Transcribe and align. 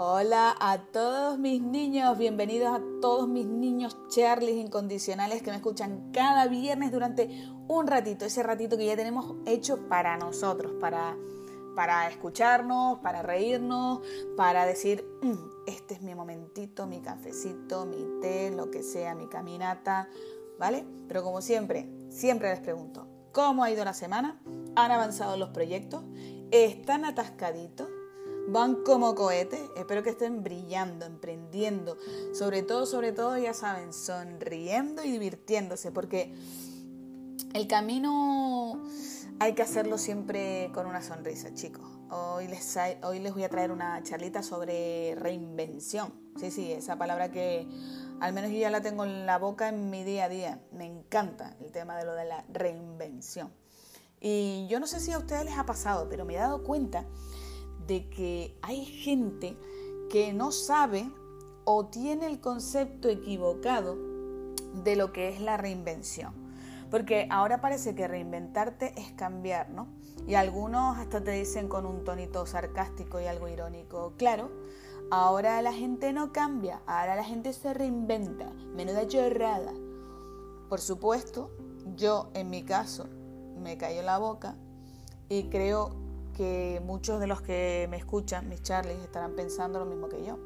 Hola 0.00 0.54
a 0.60 0.78
todos 0.92 1.40
mis 1.40 1.60
niños, 1.60 2.16
bienvenidos 2.16 2.68
a 2.68 2.80
todos 3.00 3.26
mis 3.26 3.48
niños 3.48 3.98
Charlies 4.06 4.54
incondicionales 4.54 5.42
que 5.42 5.50
me 5.50 5.56
escuchan 5.56 6.12
cada 6.12 6.46
viernes 6.46 6.92
durante 6.92 7.28
un 7.66 7.88
ratito, 7.88 8.24
ese 8.24 8.44
ratito 8.44 8.76
que 8.76 8.86
ya 8.86 8.94
tenemos 8.94 9.34
hecho 9.44 9.88
para 9.88 10.16
nosotros, 10.16 10.70
para, 10.80 11.16
para 11.74 12.06
escucharnos, 12.06 13.00
para 13.00 13.22
reírnos, 13.22 13.98
para 14.36 14.66
decir, 14.66 15.04
mm, 15.20 15.66
este 15.66 15.94
es 15.94 16.02
mi 16.02 16.14
momentito, 16.14 16.86
mi 16.86 17.00
cafecito, 17.00 17.84
mi 17.84 18.20
té, 18.20 18.52
lo 18.52 18.70
que 18.70 18.84
sea, 18.84 19.16
mi 19.16 19.26
caminata, 19.26 20.08
¿vale? 20.60 20.86
Pero 21.08 21.24
como 21.24 21.40
siempre, 21.40 21.90
siempre 22.08 22.50
les 22.50 22.60
pregunto, 22.60 23.08
¿cómo 23.32 23.64
ha 23.64 23.70
ido 23.72 23.84
la 23.84 23.94
semana? 23.94 24.40
¿Han 24.76 24.92
avanzado 24.92 25.36
los 25.36 25.48
proyectos? 25.48 26.04
¿Están 26.52 27.04
atascaditos? 27.04 27.88
Van 28.48 28.82
como 28.82 29.14
cohetes. 29.14 29.60
Espero 29.76 30.02
que 30.02 30.10
estén 30.10 30.42
brillando, 30.42 31.06
emprendiendo. 31.06 31.96
Sobre 32.32 32.62
todo, 32.62 32.86
sobre 32.86 33.12
todo, 33.12 33.36
ya 33.38 33.54
saben, 33.54 33.92
sonriendo 33.92 35.04
y 35.04 35.12
divirtiéndose, 35.12 35.92
porque 35.92 36.34
el 37.54 37.66
camino 37.66 38.82
hay 39.38 39.54
que 39.54 39.62
hacerlo 39.62 39.98
siempre 39.98 40.70
con 40.72 40.86
una 40.86 41.02
sonrisa, 41.02 41.54
chicos. 41.54 41.84
Hoy 42.10 42.48
les, 42.48 42.76
hoy 43.02 43.18
les 43.18 43.34
voy 43.34 43.44
a 43.44 43.48
traer 43.48 43.70
una 43.70 44.02
charlita 44.02 44.42
sobre 44.42 45.14
reinvención. 45.16 46.12
Sí, 46.36 46.50
sí, 46.50 46.72
esa 46.72 46.96
palabra 46.96 47.30
que 47.30 47.68
al 48.20 48.32
menos 48.32 48.50
yo 48.50 48.58
ya 48.58 48.70
la 48.70 48.80
tengo 48.80 49.04
en 49.04 49.26
la 49.26 49.38
boca 49.38 49.68
en 49.68 49.90
mi 49.90 50.04
día 50.04 50.24
a 50.24 50.28
día. 50.28 50.60
Me 50.72 50.86
encanta 50.86 51.54
el 51.60 51.70
tema 51.70 51.96
de 51.96 52.04
lo 52.04 52.14
de 52.14 52.24
la 52.24 52.44
reinvención. 52.52 53.52
Y 54.20 54.66
yo 54.68 54.80
no 54.80 54.86
sé 54.86 54.98
si 54.98 55.12
a 55.12 55.18
ustedes 55.18 55.44
les 55.44 55.56
ha 55.56 55.66
pasado, 55.66 56.08
pero 56.08 56.24
me 56.24 56.34
he 56.34 56.38
dado 56.38 56.64
cuenta 56.64 57.04
de 57.88 58.08
que 58.10 58.56
hay 58.62 58.84
gente 58.84 59.56
que 60.08 60.32
no 60.32 60.52
sabe 60.52 61.10
o 61.64 61.86
tiene 61.86 62.26
el 62.26 62.40
concepto 62.40 63.08
equivocado 63.08 63.96
de 64.84 64.94
lo 64.94 65.12
que 65.12 65.30
es 65.30 65.40
la 65.40 65.56
reinvención. 65.56 66.32
Porque 66.90 67.26
ahora 67.30 67.60
parece 67.60 67.94
que 67.94 68.06
reinventarte 68.06 68.94
es 68.96 69.12
cambiar, 69.12 69.70
¿no? 69.70 69.88
Y 70.26 70.34
algunos 70.34 70.98
hasta 70.98 71.22
te 71.22 71.32
dicen 71.32 71.68
con 71.68 71.86
un 71.86 72.04
tonito 72.04 72.46
sarcástico 72.46 73.20
y 73.20 73.26
algo 73.26 73.48
irónico, 73.48 74.12
claro, 74.16 74.50
ahora 75.10 75.60
la 75.62 75.72
gente 75.72 76.12
no 76.12 76.32
cambia, 76.32 76.82
ahora 76.86 77.16
la 77.16 77.24
gente 77.24 77.52
se 77.52 77.72
reinventa, 77.74 78.50
menuda 78.74 79.06
chorrada. 79.06 79.72
Por 80.68 80.80
supuesto, 80.80 81.50
yo 81.96 82.30
en 82.34 82.50
mi 82.50 82.62
caso 82.62 83.06
me 83.58 83.78
cayó 83.78 84.02
la 84.02 84.18
boca 84.18 84.56
y 85.28 85.44
creo 85.44 86.07
que 86.38 86.80
muchos 86.84 87.18
de 87.18 87.26
los 87.26 87.42
que 87.42 87.88
me 87.90 87.96
escuchan, 87.96 88.48
mis 88.48 88.62
Charlies, 88.62 89.00
estarán 89.00 89.34
pensando 89.34 89.80
lo 89.80 89.86
mismo 89.86 90.08
que 90.08 90.24
yo. 90.24 90.38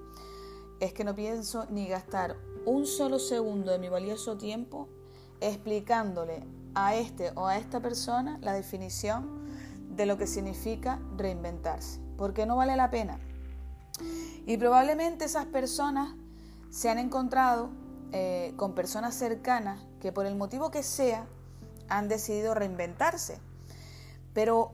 Es 0.80 0.94
que 0.94 1.04
no 1.04 1.14
pienso 1.14 1.66
ni 1.68 1.86
gastar 1.86 2.34
un 2.64 2.86
solo 2.86 3.18
segundo 3.18 3.70
de 3.72 3.78
mi 3.78 3.90
valioso 3.90 4.38
tiempo 4.38 4.88
explicándole 5.42 6.46
a 6.74 6.94
este 6.94 7.32
o 7.34 7.46
a 7.46 7.58
esta 7.58 7.80
persona 7.80 8.38
la 8.40 8.54
definición 8.54 9.46
de 9.94 10.06
lo 10.06 10.16
que 10.16 10.26
significa 10.26 10.98
reinventarse, 11.18 12.00
porque 12.16 12.46
no 12.46 12.56
vale 12.56 12.74
la 12.74 12.90
pena. 12.90 13.20
Y 14.46 14.56
probablemente 14.56 15.26
esas 15.26 15.44
personas 15.44 16.14
se 16.70 16.88
han 16.88 16.98
encontrado 16.98 17.68
eh, 18.12 18.54
con 18.56 18.74
personas 18.74 19.14
cercanas 19.14 19.78
que 20.00 20.10
por 20.10 20.24
el 20.24 20.36
motivo 20.36 20.70
que 20.70 20.82
sea 20.82 21.26
han 21.90 22.08
decidido 22.08 22.54
reinventarse. 22.54 23.38
Pero 24.32 24.72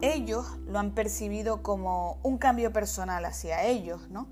ellos 0.00 0.58
lo 0.66 0.78
han 0.78 0.92
percibido 0.92 1.62
como 1.62 2.18
un 2.22 2.38
cambio 2.38 2.72
personal 2.72 3.24
hacia 3.24 3.64
ellos, 3.64 4.08
¿no? 4.10 4.26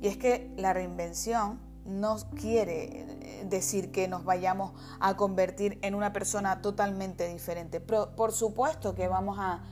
Y 0.00 0.08
es 0.08 0.16
que 0.16 0.52
la 0.56 0.72
reinvención 0.72 1.58
no 1.84 2.16
quiere 2.40 2.84
eh, 2.84 3.46
decir 3.48 3.90
que 3.90 4.08
nos 4.08 4.24
vayamos 4.24 4.72
a 5.00 5.16
convertir 5.16 5.78
en 5.82 5.94
una 5.94 6.12
persona 6.12 6.62
totalmente 6.62 7.28
diferente. 7.28 7.80
por 7.80 8.32
supuesto 8.32 8.94
que 8.94 9.08
vamos 9.08 9.38
a, 9.38 9.62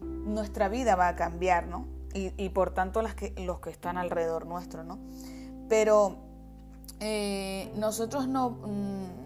nuestra 0.00 0.68
vida 0.68 0.96
va 0.96 1.08
a 1.08 1.16
cambiar, 1.16 1.66
¿no? 1.66 1.86
Y, 2.14 2.48
por 2.48 2.72
tanto 2.72 3.00
los 3.02 3.14
que 3.14 3.70
están 3.70 3.96
alrededor 3.96 4.46
nuestro, 4.46 4.82
¿no? 4.82 4.98
Pero 5.68 6.16
eh, 7.00 7.70
nosotros 7.76 8.26
no... 8.26 8.50
Mm, 8.50 9.17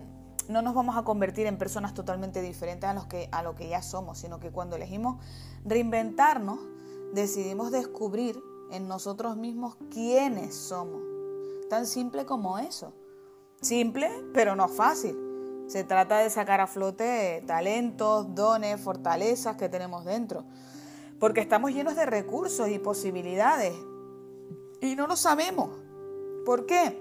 no 0.48 0.62
nos 0.62 0.74
vamos 0.74 0.96
a 0.96 1.02
convertir 1.02 1.46
en 1.46 1.58
personas 1.58 1.94
totalmente 1.94 2.42
diferentes 2.42 2.88
a, 2.88 2.94
los 2.94 3.06
que, 3.06 3.28
a 3.32 3.42
lo 3.42 3.54
que 3.54 3.68
ya 3.68 3.82
somos, 3.82 4.18
sino 4.18 4.40
que 4.40 4.50
cuando 4.50 4.76
elegimos 4.76 5.22
reinventarnos, 5.64 6.58
decidimos 7.12 7.70
descubrir 7.70 8.42
en 8.70 8.88
nosotros 8.88 9.36
mismos 9.36 9.76
quiénes 9.90 10.54
somos. 10.54 11.02
Tan 11.68 11.86
simple 11.86 12.26
como 12.26 12.58
eso. 12.58 12.92
Simple, 13.60 14.10
pero 14.34 14.56
no 14.56 14.68
fácil. 14.68 15.16
Se 15.66 15.84
trata 15.84 16.18
de 16.18 16.30
sacar 16.30 16.60
a 16.60 16.66
flote 16.66 17.42
talentos, 17.46 18.34
dones, 18.34 18.80
fortalezas 18.80 19.56
que 19.56 19.68
tenemos 19.68 20.04
dentro. 20.04 20.44
Porque 21.20 21.40
estamos 21.40 21.72
llenos 21.72 21.94
de 21.94 22.04
recursos 22.04 22.68
y 22.68 22.78
posibilidades. 22.78 23.74
Y 24.80 24.96
no 24.96 25.06
lo 25.06 25.16
sabemos. 25.16 25.70
¿Por 26.44 26.66
qué? 26.66 27.00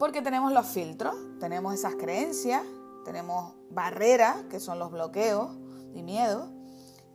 Porque 0.00 0.22
tenemos 0.22 0.50
los 0.50 0.66
filtros, 0.66 1.14
tenemos 1.40 1.74
esas 1.74 1.94
creencias, 1.94 2.62
tenemos 3.04 3.52
barreras, 3.68 4.44
que 4.44 4.58
son 4.58 4.78
los 4.78 4.90
bloqueos 4.90 5.50
y 5.94 6.02
miedos, 6.02 6.48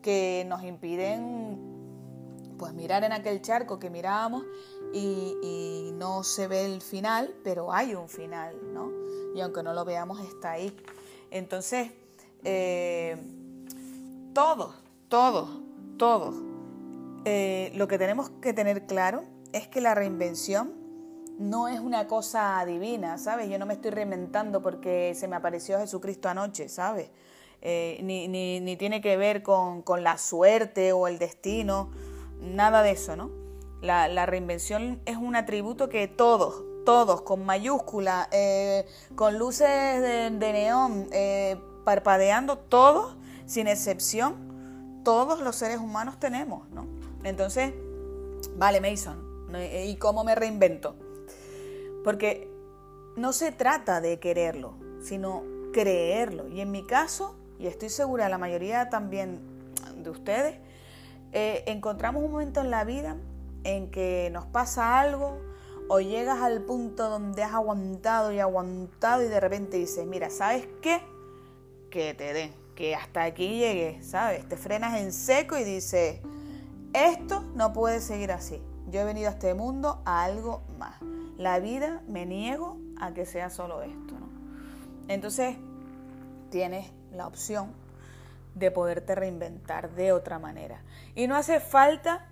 que 0.04 0.46
nos 0.48 0.64
impiden 0.64 1.60
pues 2.60 2.74
mirar 2.74 3.04
en 3.04 3.12
aquel 3.12 3.42
charco 3.42 3.80
que 3.80 3.90
mirábamos 3.90 4.44
y, 4.94 5.92
no 5.96 6.24
se 6.24 6.48
ve 6.48 6.66
el 6.66 6.82
final, 6.82 7.34
pero 7.44 7.74
hay 7.74 7.96
un 7.96 8.08
final, 8.08 8.56
¿no? 8.72 8.92
Y 9.34 9.42
aunque 9.42 9.64
no 9.64 9.74
lo 9.74 9.84
veamos, 9.84 10.20
está 10.20 10.52
ahí. 10.52 10.76
Entonces, 11.32 11.90
eh, 12.44 13.18
todos, 14.34 14.76
todos, 15.08 15.50
todos, 15.98 16.36
eh, 17.24 17.72
lo 17.76 17.88
que 17.88 17.98
tenemos 17.98 18.30
que 18.42 18.54
tener 18.54 18.86
claro 18.86 19.24
es 19.54 19.68
que 19.68 19.82
la 19.82 19.96
reinvención 19.96 20.85
no 21.38 21.68
es 21.68 21.80
una 21.80 22.08
cosa 22.08 22.64
divina, 22.66 23.18
¿sabes? 23.18 23.50
Yo 23.50 23.60
no 23.60 23.66
me 23.66 23.74
estoy 23.74 23.92
reinventando 23.92 24.62
porque 24.62 25.14
se 25.16 25.28
me 25.28 25.36
apareció 25.36 25.78
Jesucristo 25.80 26.30
anoche, 26.30 26.70
¿sabes? 26.70 27.10
Eh, 27.62 28.00
ni, 28.04 28.28
ni, 28.28 28.78
tiene 28.78 29.02
que 29.02 29.18
ver 29.18 29.42
con, 29.42 29.84
la 30.00 30.18
suerte 30.18 30.94
o 30.94 31.08
el 31.08 31.18
destino, 31.18 31.90
nada 32.40 32.84
de 32.84 32.92
eso, 32.92 33.16
¿no? 33.16 33.32
La, 33.82 34.26
reinvención 34.26 35.02
es 35.06 35.18
un 35.18 35.36
atributo 35.36 35.90
que 35.90 36.08
todos, 36.08 36.64
todos, 36.86 37.22
con 37.22 37.46
mayúscula, 37.46 38.30
eh, 38.32 38.86
con 39.16 39.38
luces 39.38 39.68
de, 39.68 40.30
neón, 40.32 41.08
eh, 41.12 41.60
parpadeando, 41.84 42.58
todos, 42.58 43.16
sin 43.46 43.68
excepción, 43.68 45.02
todos 45.04 45.40
los 45.42 45.56
seres 45.56 45.78
humanos 45.78 46.20
tenemos, 46.20 46.70
¿no? 46.70 46.88
Entonces, 47.24 47.74
vale, 48.56 48.80
Mason, 48.80 49.50
¿y 49.86 49.96
cómo 49.96 50.24
me 50.24 50.36
reinvento? 50.36 50.96
Porque 52.06 52.48
no 53.18 53.34
se 53.34 53.52
trata 53.52 54.00
de 54.00 54.20
quererlo, 54.20 54.76
sino 55.02 55.42
creerlo. 55.74 56.48
Y 56.48 56.62
en 56.62 56.70
mi 56.70 56.86
caso, 56.86 57.36
y 57.58 57.66
estoy 57.66 57.90
segura, 57.90 58.30
la 58.30 58.38
mayoría 58.38 58.90
también 58.92 59.42
de 59.98 60.12
ustedes, 60.12 60.60
eh, 61.32 61.64
encontramos 61.66 62.24
un 62.24 62.32
momento 62.32 62.62
en 62.62 62.70
la 62.70 62.84
vida 62.84 63.18
en 63.64 63.90
que 63.90 64.30
nos 64.32 64.46
pasa 64.46 65.00
algo 65.00 65.42
o 65.90 66.00
llegas 66.00 66.44
al 66.44 66.62
punto 66.62 67.10
donde 67.10 67.42
has 67.42 67.56
aguantado 67.56 68.32
y 68.32 68.40
aguantado 68.40 69.24
y 69.24 69.28
de 69.28 69.40
repente 69.40 69.78
dices, 69.78 70.06
mira, 70.06 70.30
¿sabes 70.30 70.68
qué? 70.84 71.02
Que 71.90 72.14
te 72.14 72.34
den, 72.34 72.54
que 72.76 72.94
hasta 72.94 73.24
aquí 73.24 73.58
llegué, 73.58 74.04
¿sabes? 74.04 74.48
Te 74.48 74.58
frenas 74.58 75.00
en 75.00 75.12
seco 75.12 75.58
y 75.58 75.64
dices, 75.64 76.20
esto 76.94 77.42
no 77.56 77.74
puede 77.74 78.00
seguir 78.00 78.32
así. 78.32 78.62
Yo 78.92 79.02
he 79.02 79.06
venido 79.06 79.30
a 79.30 79.32
este 79.32 79.56
mundo 79.56 80.04
a 80.06 80.24
algo 80.24 80.62
más 80.78 81.02
la 81.38 81.60
vida 81.60 82.02
me 82.08 82.26
niego 82.26 82.78
a 83.00 83.14
que 83.14 83.26
sea 83.26 83.50
solo 83.50 83.82
esto. 83.82 84.14
¿no? 84.20 84.30
Entonces 85.08 85.56
tienes 86.50 86.92
la 87.12 87.28
opción 87.28 87.74
de 88.56 88.72
poderte 88.72 89.16
reinventar 89.16 89.94
de 89.96 90.14
otra 90.14 90.40
manera. 90.40 90.82
Y 91.14 91.28
no 91.28 91.36
hace 91.36 91.60
falta 91.60 92.28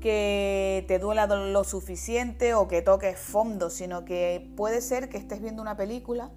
que 0.00 0.84
te 0.86 0.98
duela 0.98 1.26
lo 1.26 1.64
suficiente 1.64 2.54
o 2.54 2.68
que 2.68 2.82
toques 2.82 3.18
fondo, 3.18 3.68
sino 3.68 4.04
que 4.04 4.48
puede 4.56 4.80
ser 4.80 5.08
que 5.08 5.18
estés 5.18 5.42
viendo 5.42 5.60
una 5.60 5.76
película, 5.76 6.30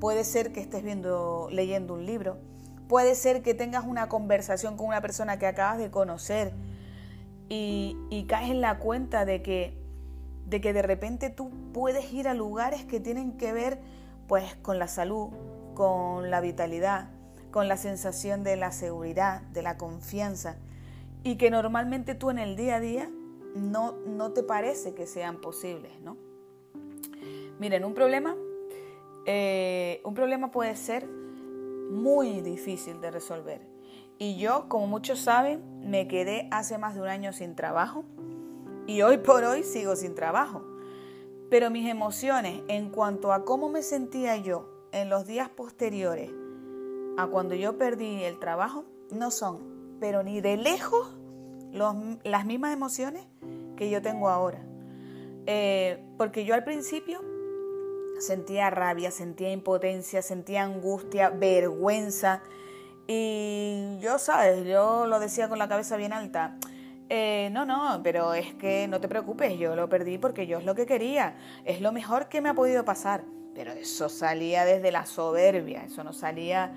puede 0.00 0.24
ser 0.24 0.52
que 0.52 0.60
estés 0.60 0.82
viendo, 0.82 1.48
leyendo 1.52 1.94
un 1.94 2.06
libro, 2.06 2.38
puede 2.88 3.14
ser 3.14 3.42
que 3.42 3.54
tengas 3.54 3.84
una 3.84 4.08
conversación 4.08 4.76
con 4.76 4.86
una 4.86 5.00
persona 5.00 5.38
que 5.38 5.46
acabas 5.46 5.78
de 5.78 5.90
conocer 5.90 6.52
y, 7.48 7.96
y 8.10 8.24
caes 8.24 8.50
en 8.50 8.60
la 8.60 8.78
cuenta 8.78 9.24
de 9.24 9.42
que 9.42 9.77
de 10.48 10.60
que 10.60 10.72
de 10.72 10.82
repente 10.82 11.30
tú 11.30 11.50
puedes 11.72 12.12
ir 12.12 12.26
a 12.26 12.34
lugares 12.34 12.84
que 12.84 13.00
tienen 13.00 13.36
que 13.36 13.52
ver 13.52 13.78
pues 14.26 14.56
con 14.56 14.78
la 14.78 14.88
salud, 14.88 15.28
con 15.74 16.30
la 16.30 16.40
vitalidad, 16.40 17.10
con 17.50 17.68
la 17.68 17.76
sensación 17.76 18.42
de 18.44 18.56
la 18.56 18.72
seguridad, 18.72 19.42
de 19.42 19.62
la 19.62 19.76
confianza 19.76 20.56
y 21.22 21.36
que 21.36 21.50
normalmente 21.50 22.14
tú 22.14 22.30
en 22.30 22.38
el 22.38 22.56
día 22.56 22.76
a 22.76 22.80
día 22.80 23.10
no, 23.54 23.92
no 24.06 24.32
te 24.32 24.42
parece 24.42 24.94
que 24.94 25.06
sean 25.06 25.40
posibles, 25.40 25.92
¿no? 26.00 26.16
Miren, 27.58 27.84
un 27.84 27.92
problema, 27.92 28.36
eh, 29.26 30.00
un 30.04 30.14
problema 30.14 30.50
puede 30.50 30.76
ser 30.76 31.06
muy 31.06 32.40
difícil 32.40 33.00
de 33.00 33.10
resolver. 33.10 33.60
Y 34.18 34.36
yo, 34.36 34.68
como 34.68 34.86
muchos 34.86 35.18
saben, 35.20 35.88
me 35.88 36.08
quedé 36.08 36.48
hace 36.50 36.78
más 36.78 36.94
de 36.94 37.00
un 37.00 37.08
año 37.08 37.32
sin 37.32 37.54
trabajo 37.54 38.04
y 38.88 39.02
hoy 39.02 39.18
por 39.18 39.44
hoy 39.44 39.62
sigo 39.62 39.94
sin 39.94 40.14
trabajo. 40.14 40.62
Pero 41.50 41.70
mis 41.70 41.88
emociones 41.88 42.62
en 42.68 42.90
cuanto 42.90 43.32
a 43.32 43.44
cómo 43.44 43.68
me 43.68 43.82
sentía 43.82 44.36
yo 44.38 44.88
en 44.92 45.10
los 45.10 45.26
días 45.26 45.50
posteriores 45.50 46.30
a 47.18 47.26
cuando 47.26 47.54
yo 47.54 47.76
perdí 47.76 48.24
el 48.24 48.38
trabajo 48.38 48.86
no 49.10 49.30
son, 49.30 49.96
pero 50.00 50.22
ni 50.22 50.40
de 50.40 50.56
lejos, 50.56 51.14
las 52.24 52.46
mismas 52.46 52.72
emociones 52.72 53.26
que 53.76 53.90
yo 53.90 54.00
tengo 54.00 54.30
ahora. 54.30 54.64
Eh, 55.46 56.02
porque 56.16 56.44
yo 56.44 56.54
al 56.54 56.64
principio 56.64 57.20
sentía 58.20 58.70
rabia, 58.70 59.10
sentía 59.10 59.52
impotencia, 59.52 60.22
sentía 60.22 60.62
angustia, 60.62 61.28
vergüenza. 61.28 62.42
Y 63.06 63.98
yo, 64.00 64.18
¿sabes? 64.18 64.64
Yo 64.64 65.06
lo 65.06 65.18
decía 65.20 65.48
con 65.48 65.58
la 65.58 65.68
cabeza 65.68 65.96
bien 65.96 66.12
alta. 66.12 66.58
Eh, 67.10 67.48
no, 67.52 67.64
no, 67.64 68.00
pero 68.02 68.34
es 68.34 68.54
que 68.54 68.86
no 68.86 69.00
te 69.00 69.08
preocupes, 69.08 69.58
yo 69.58 69.74
lo 69.74 69.88
perdí 69.88 70.18
porque 70.18 70.46
yo 70.46 70.58
es 70.58 70.64
lo 70.64 70.74
que 70.74 70.84
quería, 70.84 71.36
es 71.64 71.80
lo 71.80 71.90
mejor 71.92 72.28
que 72.28 72.40
me 72.40 72.48
ha 72.48 72.54
podido 72.54 72.84
pasar. 72.84 73.24
Pero 73.54 73.72
eso 73.72 74.08
salía 74.08 74.64
desde 74.64 74.92
la 74.92 75.06
soberbia, 75.06 75.84
eso 75.84 76.04
no 76.04 76.12
salía 76.12 76.72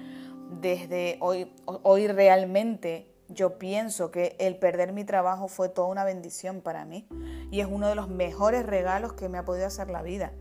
desde 0.59 1.17
hoy, 1.19 1.51
hoy 1.65 2.07
realmente 2.07 3.07
yo 3.27 3.57
pienso 3.57 4.11
que 4.11 4.35
el 4.39 4.57
perder 4.57 4.91
mi 4.91 5.03
trabajo 5.03 5.47
fue 5.47 5.69
toda 5.69 5.87
una 5.87 6.03
bendición 6.03 6.61
para 6.61 6.85
mí 6.85 7.07
y 7.51 7.61
es 7.61 7.67
uno 7.69 7.87
de 7.87 7.95
los 7.95 8.09
mejores 8.09 8.65
regalos 8.65 9.13
que 9.13 9.29
me 9.29 9.37
ha 9.37 9.45
podido 9.45 9.67
hacer 9.67 9.89
la 9.89 10.01
vida. 10.01 10.33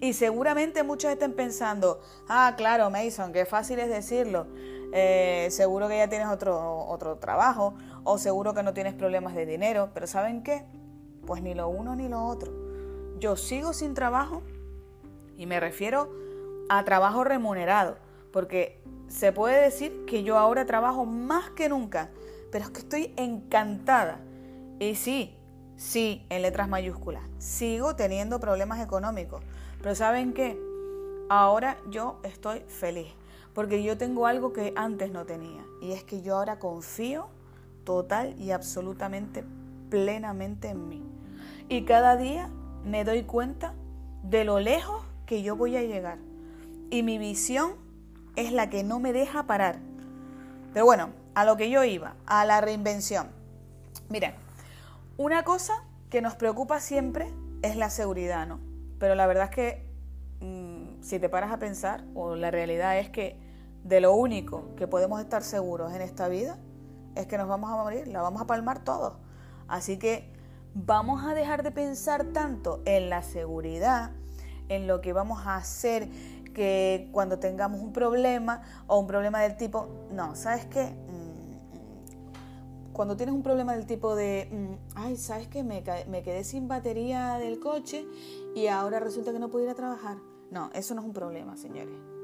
Y 0.00 0.12
seguramente 0.12 0.84
muchos 0.84 1.10
estén 1.10 1.34
pensando, 1.34 2.00
ah, 2.28 2.54
claro, 2.56 2.88
Mason, 2.90 3.32
qué 3.32 3.44
fácil 3.44 3.80
es 3.80 3.88
decirlo. 3.88 4.46
Eh, 4.92 5.48
seguro 5.50 5.88
que 5.88 5.98
ya 5.98 6.08
tienes 6.08 6.28
otro, 6.28 6.86
otro 6.86 7.16
trabajo 7.16 7.74
o 8.04 8.18
seguro 8.18 8.54
que 8.54 8.62
no 8.62 8.72
tienes 8.72 8.94
problemas 8.94 9.34
de 9.34 9.46
dinero, 9.46 9.90
pero 9.92 10.06
¿saben 10.06 10.42
qué? 10.42 10.64
Pues 11.26 11.42
ni 11.42 11.54
lo 11.54 11.68
uno 11.68 11.94
ni 11.94 12.08
lo 12.08 12.24
otro. 12.24 12.52
Yo 13.18 13.36
sigo 13.36 13.72
sin 13.72 13.94
trabajo 13.94 14.42
y 15.36 15.46
me 15.46 15.60
refiero 15.60 16.10
a 16.68 16.84
trabajo 16.84 17.24
remunerado, 17.24 17.96
porque 18.32 18.82
se 19.08 19.32
puede 19.32 19.60
decir 19.60 20.04
que 20.06 20.22
yo 20.22 20.38
ahora 20.38 20.66
trabajo 20.66 21.04
más 21.04 21.50
que 21.50 21.68
nunca, 21.68 22.10
pero 22.50 22.64
es 22.64 22.70
que 22.70 22.80
estoy 22.80 23.14
encantada. 23.16 24.20
Y 24.78 24.94
sí, 24.94 25.34
sí, 25.76 26.24
en 26.28 26.42
letras 26.42 26.68
mayúsculas, 26.68 27.22
sigo 27.38 27.96
teniendo 27.96 28.40
problemas 28.40 28.80
económicos, 28.80 29.42
pero 29.82 29.94
¿saben 29.94 30.32
qué? 30.32 30.58
Ahora 31.28 31.78
yo 31.90 32.20
estoy 32.22 32.60
feliz, 32.68 33.12
porque 33.58 33.82
yo 33.82 33.98
tengo 33.98 34.28
algo 34.28 34.52
que 34.52 34.72
antes 34.76 35.10
no 35.10 35.26
tenía, 35.26 35.66
y 35.82 35.90
es 35.90 36.04
que 36.04 36.22
yo 36.22 36.36
ahora 36.36 36.60
confío 36.60 37.26
total 37.82 38.36
y 38.38 38.52
absolutamente 38.52 39.42
plenamente 39.90 40.68
en 40.68 40.88
mí. 40.88 41.02
Y 41.68 41.84
cada 41.84 42.16
día 42.16 42.50
me 42.84 43.02
doy 43.02 43.24
cuenta 43.24 43.74
de 44.22 44.44
lo 44.44 44.60
lejos 44.60 45.04
que 45.26 45.42
yo 45.42 45.56
voy 45.56 45.76
a 45.76 45.82
llegar. 45.82 46.18
Y 46.90 47.02
mi 47.02 47.18
visión 47.18 47.72
es 48.36 48.52
la 48.52 48.70
que 48.70 48.84
no 48.84 49.00
me 49.00 49.12
deja 49.12 49.48
parar. 49.48 49.80
Pero 50.72 50.84
bueno, 50.84 51.10
a 51.34 51.44
lo 51.44 51.56
que 51.56 51.68
yo 51.68 51.82
iba, 51.82 52.14
a 52.26 52.44
la 52.44 52.60
reinvención. 52.60 53.26
Miren, 54.08 54.34
una 55.16 55.42
cosa 55.42 55.82
que 56.10 56.22
nos 56.22 56.36
preocupa 56.36 56.78
siempre 56.78 57.26
es 57.62 57.74
la 57.74 57.90
seguridad, 57.90 58.46
¿no? 58.46 58.60
Pero 59.00 59.16
la 59.16 59.26
verdad 59.26 59.46
es 59.46 59.50
que 59.50 59.84
mm, 60.46 61.02
si 61.02 61.18
te 61.18 61.28
paras 61.28 61.50
a 61.50 61.58
pensar, 61.58 62.04
o 62.14 62.36
la 62.36 62.52
realidad 62.52 63.00
es 63.00 63.10
que 63.10 63.47
de 63.84 64.00
lo 64.00 64.14
único 64.14 64.74
que 64.76 64.86
podemos 64.86 65.20
estar 65.20 65.42
seguros 65.42 65.92
en 65.94 66.02
esta 66.02 66.28
vida 66.28 66.58
es 67.14 67.26
que 67.26 67.38
nos 67.38 67.48
vamos 67.48 67.70
a 67.70 67.76
morir, 67.76 68.08
la 68.08 68.22
vamos 68.22 68.42
a 68.42 68.46
palmar 68.46 68.84
todos. 68.84 69.14
Así 69.66 69.98
que 69.98 70.30
vamos 70.74 71.24
a 71.24 71.34
dejar 71.34 71.62
de 71.62 71.70
pensar 71.70 72.26
tanto 72.26 72.82
en 72.84 73.10
la 73.10 73.22
seguridad, 73.22 74.12
en 74.68 74.86
lo 74.86 75.00
que 75.00 75.12
vamos 75.12 75.46
a 75.46 75.56
hacer 75.56 76.08
que 76.54 77.08
cuando 77.12 77.38
tengamos 77.38 77.80
un 77.80 77.92
problema 77.92 78.62
o 78.86 78.98
un 78.98 79.06
problema 79.06 79.40
del 79.40 79.56
tipo, 79.56 79.88
no, 80.10 80.34
¿sabes 80.34 80.66
qué? 80.66 80.84
Mm, 80.86 81.28
cuando 82.92 83.16
tienes 83.16 83.34
un 83.34 83.42
problema 83.42 83.74
del 83.74 83.86
tipo 83.86 84.16
de, 84.16 84.48
mm, 84.50 84.96
ay, 84.96 85.16
¿sabes 85.16 85.48
qué? 85.48 85.62
Me, 85.62 85.82
me 86.08 86.22
quedé 86.22 86.44
sin 86.44 86.68
batería 86.68 87.34
del 87.34 87.60
coche 87.60 88.06
y 88.54 88.66
ahora 88.66 89.00
resulta 89.00 89.32
que 89.32 89.38
no 89.38 89.48
puedo 89.50 89.64
ir 89.64 89.70
a 89.70 89.74
trabajar. 89.74 90.18
No, 90.50 90.70
eso 90.74 90.94
no 90.94 91.02
es 91.02 91.06
un 91.06 91.12
problema, 91.12 91.56
señores. 91.56 92.17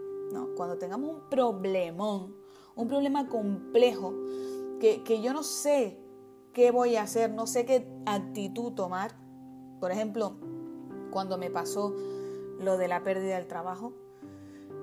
Cuando 0.56 0.78
tengamos 0.78 1.14
un 1.14 1.28
problemón, 1.28 2.34
un 2.76 2.88
problema 2.88 3.28
complejo, 3.28 4.14
que, 4.80 5.02
que 5.04 5.22
yo 5.22 5.32
no 5.32 5.42
sé 5.42 5.98
qué 6.52 6.70
voy 6.70 6.96
a 6.96 7.02
hacer, 7.02 7.32
no 7.32 7.46
sé 7.46 7.64
qué 7.64 7.86
actitud 8.06 8.72
tomar. 8.72 9.12
Por 9.80 9.90
ejemplo, 9.90 10.36
cuando 11.10 11.38
me 11.38 11.50
pasó 11.50 11.94
lo 12.58 12.78
de 12.78 12.88
la 12.88 13.02
pérdida 13.02 13.36
del 13.36 13.46
trabajo, 13.46 13.92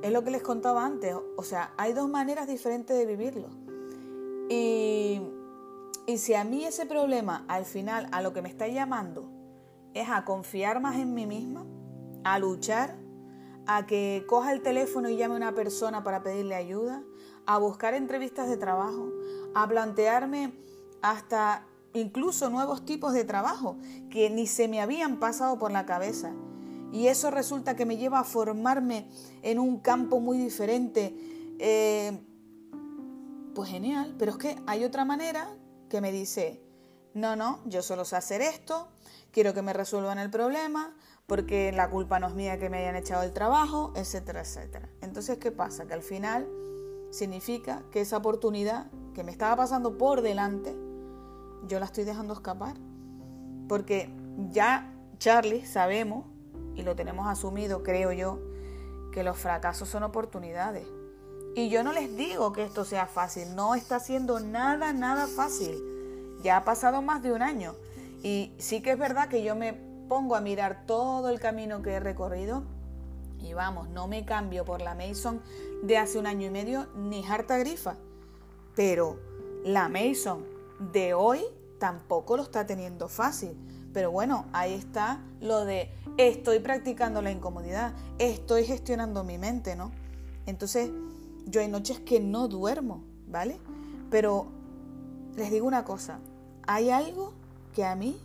es 0.01 0.11
lo 0.11 0.23
que 0.23 0.31
les 0.31 0.41
contaba 0.41 0.85
antes. 0.85 1.15
O 1.37 1.43
sea, 1.43 1.73
hay 1.77 1.93
dos 1.93 2.09
maneras 2.09 2.47
diferentes 2.47 2.97
de 2.97 3.05
vivirlo. 3.05 3.49
Y, 4.49 5.21
y 6.07 6.17
si 6.17 6.33
a 6.33 6.43
mí 6.43 6.65
ese 6.65 6.85
problema, 6.85 7.45
al 7.47 7.65
final, 7.65 8.07
a 8.11 8.21
lo 8.21 8.33
que 8.33 8.41
me 8.41 8.49
está 8.49 8.67
llamando, 8.67 9.29
es 9.93 10.09
a 10.09 10.25
confiar 10.25 10.81
más 10.81 10.97
en 10.97 11.13
mí 11.13 11.25
misma, 11.25 11.65
a 12.23 12.39
luchar, 12.39 12.97
a 13.67 13.85
que 13.85 14.25
coja 14.27 14.53
el 14.53 14.61
teléfono 14.61 15.09
y 15.09 15.17
llame 15.17 15.35
a 15.35 15.37
una 15.37 15.55
persona 15.55 16.03
para 16.03 16.23
pedirle 16.23 16.55
ayuda, 16.55 17.03
a 17.45 17.57
buscar 17.57 17.93
entrevistas 17.93 18.49
de 18.49 18.57
trabajo, 18.57 19.11
a 19.55 19.67
plantearme 19.67 20.53
hasta 21.01 21.65
incluso 21.93 22.49
nuevos 22.49 22.85
tipos 22.85 23.13
de 23.13 23.23
trabajo 23.23 23.77
que 24.09 24.29
ni 24.29 24.47
se 24.47 24.67
me 24.67 24.81
habían 24.81 25.19
pasado 25.19 25.57
por 25.59 25.71
la 25.71 25.85
cabeza. 25.85 26.33
Y 26.91 27.07
eso 27.07 27.31
resulta 27.31 27.75
que 27.75 27.85
me 27.85 27.97
lleva 27.97 28.19
a 28.19 28.23
formarme 28.23 29.07
en 29.41 29.59
un 29.59 29.79
campo 29.79 30.19
muy 30.19 30.37
diferente, 30.37 31.15
eh, 31.59 32.19
pues 33.55 33.69
genial, 33.69 34.15
pero 34.17 34.31
es 34.31 34.37
que 34.37 34.57
hay 34.67 34.83
otra 34.83 35.05
manera 35.05 35.49
que 35.89 36.01
me 36.01 36.11
dice, 36.11 36.61
no, 37.13 37.35
no, 37.35 37.59
yo 37.65 37.81
solo 37.81 38.05
sé 38.05 38.15
hacer 38.17 38.41
esto, 38.41 38.89
quiero 39.31 39.53
que 39.53 39.61
me 39.61 39.73
resuelvan 39.73 40.19
el 40.19 40.29
problema, 40.29 40.93
porque 41.27 41.71
la 41.71 41.89
culpa 41.89 42.19
no 42.19 42.27
es 42.27 42.33
mía 42.33 42.59
que 42.59 42.69
me 42.69 42.79
hayan 42.79 42.95
echado 42.95 43.23
el 43.23 43.31
trabajo, 43.31 43.93
etcétera, 43.95 44.41
etcétera. 44.41 44.89
Entonces, 45.01 45.37
¿qué 45.37 45.51
pasa? 45.51 45.87
Que 45.87 45.93
al 45.93 46.01
final 46.01 46.47
significa 47.09 47.83
que 47.91 48.01
esa 48.01 48.17
oportunidad 48.17 48.87
que 49.13 49.23
me 49.23 49.31
estaba 49.31 49.55
pasando 49.55 49.97
por 49.97 50.21
delante, 50.21 50.75
yo 51.67 51.79
la 51.79 51.85
estoy 51.85 52.03
dejando 52.03 52.33
escapar. 52.33 52.75
Porque 53.67 54.09
ya, 54.51 54.93
Charlie, 55.17 55.65
sabemos 55.65 56.25
y 56.75 56.83
lo 56.83 56.95
tenemos 56.95 57.27
asumido, 57.27 57.83
creo 57.83 58.11
yo, 58.11 58.39
que 59.11 59.23
los 59.23 59.37
fracasos 59.37 59.89
son 59.89 60.03
oportunidades. 60.03 60.87
Y 61.53 61.69
yo 61.69 61.83
no 61.83 61.91
les 61.91 62.15
digo 62.15 62.53
que 62.53 62.63
esto 62.63 62.85
sea 62.85 63.07
fácil, 63.07 63.55
no 63.55 63.75
está 63.75 63.99
siendo 63.99 64.39
nada, 64.39 64.93
nada 64.93 65.27
fácil. 65.27 65.81
Ya 66.41 66.57
ha 66.57 66.63
pasado 66.63 67.01
más 67.01 67.21
de 67.21 67.33
un 67.33 67.41
año 67.41 67.75
y 68.23 68.53
sí 68.57 68.81
que 68.81 68.91
es 68.91 68.97
verdad 68.97 69.27
que 69.27 69.43
yo 69.43 69.55
me 69.55 69.90
pongo 70.11 70.35
a 70.35 70.41
mirar 70.41 70.83
todo 70.85 71.29
el 71.29 71.39
camino 71.39 71.81
que 71.81 71.91
he 71.91 71.99
recorrido 72.01 72.63
y 73.39 73.53
vamos, 73.53 73.87
no 73.87 74.09
me 74.09 74.25
cambio 74.25 74.65
por 74.65 74.81
la 74.81 74.93
Mason 74.93 75.41
de 75.83 75.97
hace 75.97 76.19
un 76.19 76.27
año 76.27 76.47
y 76.47 76.49
medio 76.49 76.87
ni 76.97 77.25
harta 77.25 77.57
grifa. 77.57 77.95
Pero 78.75 79.17
la 79.63 79.87
Mason 79.87 80.43
de 80.91 81.13
hoy 81.13 81.39
tampoco 81.79 82.35
lo 82.35 82.43
está 82.43 82.65
teniendo 82.65 83.07
fácil. 83.07 83.55
Pero 83.93 84.11
bueno, 84.11 84.47
ahí 84.51 84.73
está 84.73 85.21
lo 85.39 85.63
de 85.63 85.89
estoy 86.17 86.59
practicando 86.59 87.21
la 87.21 87.31
incomodidad, 87.31 87.93
estoy 88.19 88.65
gestionando 88.65 89.23
mi 89.23 89.37
mente, 89.37 89.77
¿no? 89.77 89.93
Entonces, 90.45 90.91
yo 91.45 91.61
hay 91.61 91.69
noches 91.69 92.01
que 92.01 92.19
no 92.19 92.49
duermo, 92.49 93.01
¿vale? 93.27 93.61
Pero 94.09 94.47
les 95.37 95.51
digo 95.51 95.67
una 95.67 95.85
cosa, 95.85 96.19
hay 96.67 96.89
algo 96.89 97.31
que 97.73 97.85
a 97.85 97.95
mí 97.95 98.19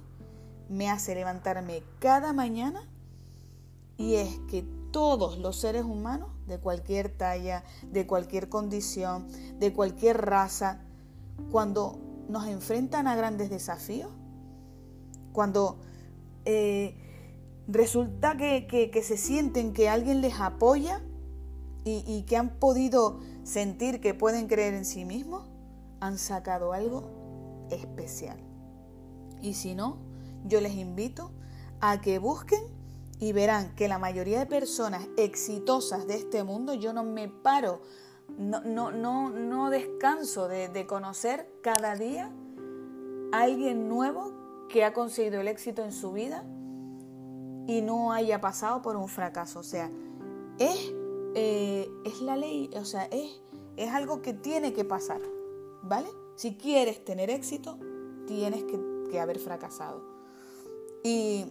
me 0.69 0.91
hace 0.91 1.15
levantarme 1.15 1.83
cada 1.99 2.33
mañana 2.33 2.89
y 3.97 4.15
es 4.15 4.39
que 4.51 4.65
todos 4.91 5.39
los 5.39 5.57
seres 5.57 5.85
humanos, 5.85 6.31
de 6.47 6.59
cualquier 6.59 7.11
talla, 7.11 7.65
de 7.83 8.07
cualquier 8.07 8.49
condición, 8.49 9.27
de 9.59 9.73
cualquier 9.73 10.19
raza, 10.19 10.81
cuando 11.51 11.99
nos 12.29 12.47
enfrentan 12.47 13.07
a 13.07 13.17
grandes 13.17 13.51
desafíos, 13.51 14.11
cuando 15.33 15.79
eh, 16.45 16.95
resulta 17.69 18.37
que, 18.37 18.91
se 19.03 19.17
sienten 19.17 19.73
que 19.73 19.89
alguien 19.89 20.21
les 20.21 20.41
apoya 20.41 21.03
y, 21.85 22.05
y 22.07 22.23
que 22.23 22.37
han 22.37 22.59
podido 22.59 23.21
sentir 23.43 24.01
que 24.01 24.15
pueden 24.15 24.47
creer 24.49 24.75
en 24.75 24.85
sí 24.85 25.05
mismos, 25.05 25.49
han 26.01 26.19
sacado 26.19 26.73
algo 26.73 27.67
especial. 27.71 28.39
Y 29.43 29.55
si 29.55 29.75
no, 29.75 29.99
yo 30.47 30.61
les 30.61 30.75
invito 30.75 31.31
a 31.81 32.01
que 32.01 32.19
busquen 32.19 32.63
y 33.19 33.33
verán 33.33 33.75
que 33.75 33.89
la 33.89 33.99
mayoría 33.99 34.39
de 34.39 34.47
personas 34.47 35.09
exitosas 35.17 36.07
de 36.07 36.15
este 36.15 36.45
mundo, 36.45 36.75
yo 36.75 36.93
no 36.93 37.03
me 37.03 37.29
paro, 37.29 37.81
no, 38.39 38.61
no, 38.61 38.91
no, 38.91 39.31
no 39.31 39.71
descanso 39.71 40.49
de, 40.49 40.87
conocer 40.87 41.51
cada 41.63 41.97
día 41.97 42.31
a 43.33 43.43
alguien 43.43 43.89
nuevo 43.89 44.67
que 44.69 44.85
ha 44.85 44.93
conseguido 44.93 45.41
el 45.41 45.49
éxito 45.49 45.83
en 45.83 45.93
su 45.93 46.13
vida 46.13 46.45
y 47.67 47.81
no 47.83 48.13
haya 48.13 48.41
pasado 48.41 48.83
por 48.83 48.97
un 48.97 49.09
fracaso. 49.09 49.61
O 49.61 49.65
sea, 49.65 49.91
es, 50.59 50.93
eh, 51.35 51.89
es 52.05 52.21
la 52.21 52.37
ley, 52.37 52.71
o 52.75 52.85
sea, 52.85 53.05
es, 53.05 53.41
es 53.77 53.91
algo 53.93 54.21
que 54.21 54.35
tiene 54.35 54.73
que 54.73 54.85
pasar, 54.85 55.21
¿vale? 55.83 56.09
Si 56.35 56.57
quieres 56.57 57.03
tener 57.05 57.31
éxito, 57.31 57.79
tienes 58.27 58.65
que 59.11 59.21
haber 59.21 59.39
fracasado. 59.39 60.16
Y, 61.07 61.47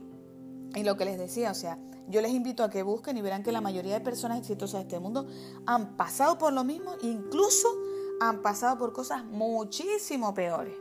lo 0.83 0.97
que 0.97 1.05
les 1.05 1.17
decía, 1.17 1.51
o 1.51 1.55
sea, 1.55 1.79
yo 2.09 2.21
les 2.21 2.31
invito 2.31 2.61
a 2.61 2.69
que 2.69 2.83
busquen 2.83 3.15
y 3.15 3.21
verán 3.21 3.41
que 3.41 3.53
la 3.53 3.61
mayoría 3.61 3.93
de 3.93 4.01
personas 4.01 4.39
exitosas 4.39 4.79
de 4.79 4.81
este 4.81 4.99
mundo 4.99 5.25
han 5.65 5.95
pasado 5.95 6.37
por 6.37 6.51
lo 6.51 6.65
mismo, 6.65 6.91
incluso 7.01 7.69
han 8.19 8.41
pasado 8.41 8.77
por 8.77 8.91
cosas 8.91 9.23
muchísimo 9.23 10.33
peores. 10.33 10.75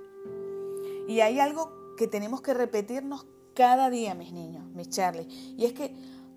Y 1.06 1.20
hay 1.20 1.38
algo 1.38 1.94
que 1.96 2.08
tenemos 2.08 2.42
que 2.42 2.52
repetirnos 2.52 3.26
cada 3.54 3.88
día, 3.90 4.16
mis 4.16 4.32
niños, 4.32 4.66
mis 4.74 4.90
Charlie. 4.90 5.28
Y 5.56 5.66
es 5.66 5.72
que 5.72 5.94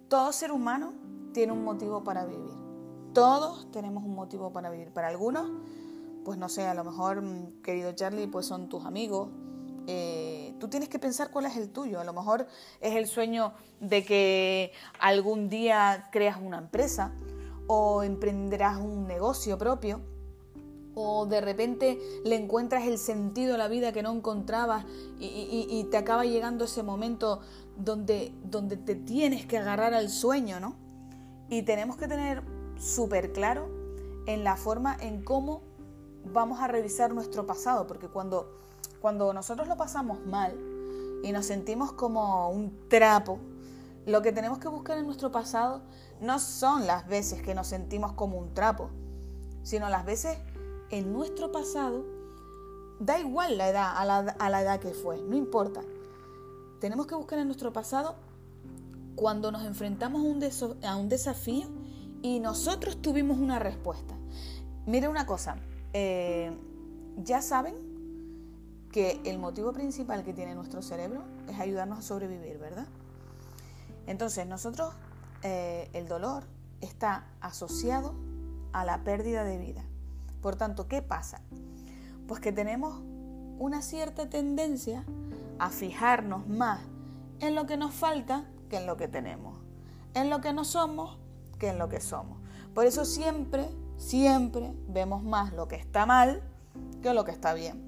todo 0.08 0.32
ser 0.32 0.52
humano 0.52 0.94
tiene 1.34 1.54
un 1.54 1.64
motivo 1.64 2.04
para 2.04 2.26
vivir. 2.26 2.54
Todos 3.14 3.72
tenemos 3.72 4.04
un 4.04 4.14
motivo 4.14 4.54
para 4.54 4.70
vivir. 4.70 4.92
Para 4.94 5.08
algunos, 5.08 5.50
pues 6.24 6.38
no 6.38 6.50
sé, 6.50 6.68
a 6.68 6.76
lo 6.76 6.84
mejor, 6.84 7.24
mm, 7.24 7.62
querido 7.64 7.94
Charlie, 7.94 8.28
pues 8.28 8.46
son 8.46 8.70
tus 8.70 8.86
amigos. 8.86 9.30
Eh, 9.88 10.54
tú 10.60 10.68
tienes 10.68 10.90
que 10.90 11.00
pensar 11.00 11.32
cuál 11.32 11.46
es 11.46 11.56
el 11.58 11.70
tuyo. 11.70 12.00
A 12.00 12.04
lo 12.04 12.14
mejor 12.14 12.48
es 12.82 12.96
el 12.96 13.08
sueño 13.08 13.54
de 13.80 14.04
que 14.04 14.72
algún 15.00 15.50
día 15.50 16.10
creas 16.12 16.38
una 16.42 16.58
empresa 16.58 17.14
o 17.68 18.04
emprenderás 18.04 18.78
un 18.78 19.08
negocio 19.08 19.58
propio 19.58 20.02
o 21.00 21.28
de 21.28 21.42
repente 21.42 22.00
le 22.26 22.36
encuentras 22.36 22.86
el 22.88 22.98
sentido 22.98 23.54
a 23.54 23.58
la 23.58 23.68
vida 23.68 23.92
que 23.92 24.02
no 24.02 24.12
encontrabas 24.12 24.84
y, 25.20 25.86
te 25.92 25.98
acaba 25.98 26.26
llegando 26.26 26.66
ese 26.66 26.82
momento 26.82 27.40
donde, 27.78 28.34
donde 28.44 28.78
te 28.78 28.96
tienes 28.96 29.46
que 29.46 29.60
agarrar 29.60 29.94
al 29.94 30.10
sueño, 30.10 30.60
¿no? 30.60 30.76
Y 31.50 31.62
tenemos 31.62 31.98
que 31.98 32.08
tener 32.08 32.42
súper 32.80 33.32
claro 33.32 33.70
en 34.26 34.44
la 34.44 34.56
forma 34.56 34.98
en 35.00 35.24
cómo 35.24 35.62
vamos 36.34 36.62
a 36.62 36.68
revisar 36.68 37.14
nuestro 37.14 37.46
pasado, 37.46 37.86
porque 37.86 38.08
cuando, 38.08 38.58
cuando 39.02 39.34
nosotros 39.34 39.68
lo 39.68 39.78
pasamos 39.78 40.26
mal 40.26 40.58
y 41.24 41.32
nos 41.32 41.46
sentimos 41.46 41.92
como 41.94 42.50
un 42.50 42.88
trapo, 42.90 43.40
lo 44.06 44.22
que 44.22 44.32
tenemos 44.32 44.60
que 44.60 44.68
buscar 44.68 44.98
en 44.98 45.06
nuestro 45.06 45.32
pasado 45.32 45.82
no 46.22 46.40
son 46.40 46.88
las 46.88 47.08
veces 47.08 47.42
que 47.42 47.54
nos 47.54 47.68
sentimos 47.68 48.14
como 48.14 48.38
un 48.38 48.54
trapo, 48.54 48.90
sino 49.64 49.90
las 49.90 50.06
veces 50.06 50.38
en 50.90 51.12
nuestro 51.12 51.52
pasado, 51.52 52.06
da 53.00 53.20
igual 53.20 53.58
la 53.58 53.70
edad, 53.70 53.94
a 53.98 54.50
la, 54.50 54.62
edad 54.62 54.80
que 54.80 54.94
fue, 54.94 55.22
no 55.22 55.36
importa. 55.36 55.82
Tenemos 56.80 57.06
que 57.06 57.16
buscar 57.16 57.40
en 57.40 57.48
nuestro 57.48 57.74
pasado 57.74 58.16
cuando 59.16 59.52
nos 59.52 59.66
enfrentamos 59.66 60.22
a 60.84 60.96
un, 60.96 61.10
desafío 61.10 61.68
y 62.22 62.40
nosotros 62.40 63.02
tuvimos 63.02 63.38
una 63.38 63.60
respuesta. 63.60 64.16
Mire 64.86 65.10
una 65.10 65.26
cosa, 65.26 65.58
eh, 65.94 66.56
ya 67.18 67.42
saben 67.42 67.87
que 68.98 69.22
el 69.26 69.38
motivo 69.38 69.74
principal 69.74 70.24
que 70.24 70.34
tiene 70.34 70.56
nuestro 70.56 70.82
cerebro 70.82 71.22
es 71.48 71.60
ayudarnos 71.60 72.00
a 72.00 72.02
sobrevivir, 72.02 72.58
¿verdad? 72.58 72.88
Entonces 74.08 74.48
nosotros, 74.48 74.92
eh, 75.44 75.88
el 75.94 76.08
dolor 76.08 76.46
está 76.82 77.28
asociado 77.40 78.16
a 78.74 78.86
la 78.86 79.04
pérdida 79.04 79.44
de 79.44 79.60
vida. 79.60 79.84
Por 80.42 80.56
tanto, 80.56 80.88
¿qué 80.88 81.04
pasa? 81.04 81.42
Pues 82.28 82.40
que 82.40 82.52
tenemos 82.52 83.04
una 83.60 83.84
cierta 83.84 84.32
tendencia 84.32 85.06
a 85.60 85.70
fijarnos 85.70 86.48
más 86.48 86.80
en 87.40 87.54
lo 87.54 87.68
que 87.68 87.78
nos 87.78 87.94
falta 87.94 88.46
que 88.68 88.78
en 88.78 88.88
lo 88.88 88.98
que 88.98 89.08
tenemos, 89.08 89.60
en 90.16 90.32
lo 90.32 90.42
que 90.42 90.54
no 90.54 90.66
somos 90.66 91.20
que 91.60 91.70
en 91.70 91.78
lo 91.78 91.88
que 91.88 92.02
somos. 92.02 92.40
Por 92.74 92.88
eso 92.88 93.06
siempre, 93.06 93.70
siempre 93.98 94.74
vemos 94.88 95.22
más 95.22 95.54
lo 95.54 95.68
que 95.68 95.76
está 95.76 96.08
mal 96.08 96.42
que 97.04 97.14
lo 97.14 97.26
que 97.26 97.32
está 97.32 97.54
bien. 97.54 97.87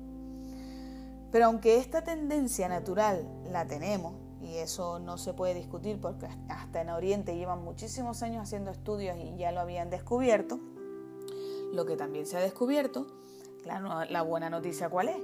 Pero 1.31 1.45
aunque 1.45 1.77
esta 1.77 2.03
tendencia 2.03 2.67
natural 2.67 3.27
la 3.51 3.67
tenemos, 3.67 4.13
y 4.41 4.57
eso 4.57 4.99
no 4.99 5.17
se 5.17 5.33
puede 5.33 5.53
discutir 5.53 5.99
porque 5.99 6.27
hasta 6.47 6.81
en 6.81 6.89
Oriente 6.89 7.35
llevan 7.35 7.63
muchísimos 7.63 8.23
años 8.23 8.43
haciendo 8.43 8.71
estudios 8.71 9.17
y 9.17 9.35
ya 9.37 9.51
lo 9.51 9.59
habían 9.59 9.89
descubierto, 9.89 10.59
lo 11.73 11.85
que 11.85 11.95
también 11.97 12.25
se 12.25 12.37
ha 12.37 12.41
descubierto, 12.41 13.05
la 13.65 14.21
buena 14.21 14.49
noticia 14.49 14.89
cuál 14.89 15.09
es, 15.09 15.17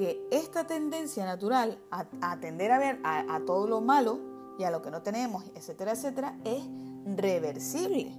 que 0.00 0.26
esta 0.30 0.66
tendencia 0.66 1.26
natural 1.26 1.78
a, 1.90 2.06
atender 2.22 2.72
a 2.72 2.78
ver 2.78 3.00
a, 3.04 3.38
todo 3.46 3.66
lo 3.66 3.82
malo 3.82 4.18
y 4.58 4.64
a 4.64 4.70
lo 4.70 4.80
que 4.80 4.90
no 4.90 5.02
tenemos, 5.02 5.44
etcétera, 5.54 5.92
etcétera, 5.92 6.38
es 6.44 6.62
reversible. 7.04 8.10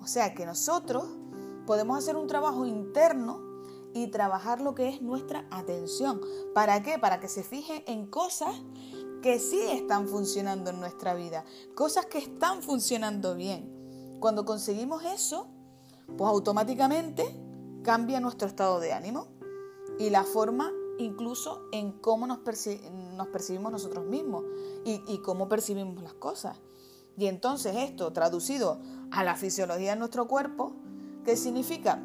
O 0.00 0.06
sea 0.06 0.34
que 0.34 0.46
nosotros 0.46 1.04
podemos 1.66 1.98
hacer 1.98 2.16
un 2.16 2.28
trabajo 2.28 2.64
interno 2.64 3.40
y 3.94 4.08
trabajar 4.08 4.60
lo 4.60 4.74
que 4.74 4.88
es 4.88 5.02
nuestra 5.02 5.46
atención. 5.50 6.20
¿Para 6.54 6.82
qué? 6.82 6.98
Para 6.98 7.20
que 7.20 7.28
se 7.28 7.42
fije 7.42 7.84
en 7.90 8.06
cosas 8.06 8.54
que 9.22 9.38
sí 9.38 9.60
están 9.70 10.08
funcionando 10.08 10.70
en 10.70 10.80
nuestra 10.80 11.14
vida, 11.14 11.44
cosas 11.74 12.06
que 12.06 12.18
están 12.18 12.62
funcionando 12.62 13.34
bien. 13.34 14.18
Cuando 14.20 14.44
conseguimos 14.44 15.04
eso, 15.04 15.48
pues 16.16 16.28
automáticamente 16.30 17.24
cambia 17.82 18.20
nuestro 18.20 18.48
estado 18.48 18.80
de 18.80 18.92
ánimo 18.92 19.28
y 19.98 20.10
la 20.10 20.24
forma 20.24 20.72
incluso 20.98 21.62
en 21.72 21.92
cómo 21.92 22.26
nos, 22.26 22.38
percibimos 22.38 23.72
nosotros 23.72 24.04
mismos 24.06 24.44
y, 24.84 25.02
y 25.06 25.18
cómo 25.22 25.48
percibimos 25.48 26.02
las 26.02 26.14
cosas. 26.14 26.58
Y 27.16 27.26
entonces 27.26 27.74
esto 27.76 28.12
traducido 28.12 28.80
a 29.10 29.24
la 29.24 29.36
fisiología 29.36 29.90
de 29.90 29.98
nuestro 29.98 30.28
cuerpo, 30.28 30.72
¿qué 31.24 31.36
significa? 31.36 32.02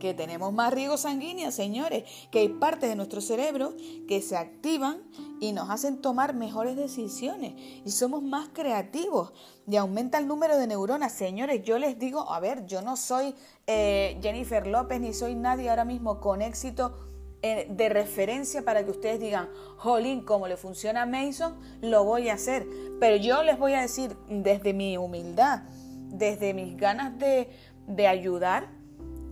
Que 0.00 0.14
tenemos 0.14 0.52
más 0.52 0.74
riego 0.74 0.96
sanguíneo, 0.96 1.52
señores, 1.52 2.02
que 2.32 2.40
hay 2.40 2.48
partes 2.48 2.90
de 2.90 2.96
nuestro 2.96 3.20
cerebro 3.20 3.74
que 4.08 4.20
se 4.20 4.36
activan 4.36 5.02
y 5.40 5.52
nos 5.52 5.70
hacen 5.70 6.00
tomar 6.00 6.34
mejores 6.34 6.74
decisiones 6.74 7.54
y 7.84 7.90
somos 7.92 8.22
más 8.22 8.48
creativos 8.52 9.32
y 9.68 9.76
aumenta 9.76 10.18
el 10.18 10.26
número 10.26 10.56
de 10.58 10.66
neuronas. 10.66 11.12
Señores, 11.12 11.62
yo 11.62 11.78
les 11.78 11.98
digo, 12.00 12.32
a 12.32 12.40
ver, 12.40 12.66
yo 12.66 12.82
no 12.82 12.96
soy 12.96 13.36
eh, 13.68 14.18
Jennifer 14.20 14.66
López 14.66 15.00
ni 15.00 15.14
soy 15.14 15.36
nadie 15.36 15.70
ahora 15.70 15.84
mismo 15.84 16.18
con 16.18 16.42
éxito 16.42 16.96
eh, 17.42 17.68
de 17.70 17.88
referencia 17.88 18.62
para 18.62 18.84
que 18.84 18.90
ustedes 18.90 19.18
digan, 19.18 19.48
jolín, 19.78 20.24
como 20.24 20.46
le 20.46 20.58
funciona 20.58 21.02
a 21.02 21.06
Mason, 21.06 21.58
lo 21.80 22.04
voy 22.04 22.28
a 22.28 22.34
hacer. 22.34 22.66
Pero 22.98 23.16
yo 23.16 23.42
les 23.42 23.58
voy 23.58 23.72
a 23.72 23.80
decir 23.80 24.14
desde 24.28 24.74
mi 24.74 24.98
humildad, 24.98 25.62
desde 26.08 26.52
mis 26.52 26.76
ganas 26.76 27.18
de, 27.18 27.48
de 27.86 28.06
ayudar, 28.06 28.68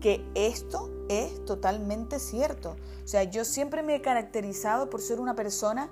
que 0.01 0.25
esto 0.35 0.91
es 1.09 1.45
totalmente 1.45 2.19
cierto. 2.19 2.77
O 3.05 3.09
sea, 3.09 3.25
yo 3.25 3.45
siempre 3.45 3.83
me 3.83 3.95
he 3.95 4.01
caracterizado 4.01 4.91
por 4.91 5.01
ser 5.01 5.21
una 5.21 5.35
persona 5.35 5.91